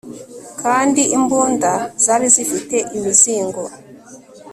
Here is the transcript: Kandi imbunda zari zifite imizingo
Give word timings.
Kandi 0.61 1.01
imbunda 1.17 1.71
zari 2.03 2.27
zifite 2.35 2.77
imizingo 2.97 3.61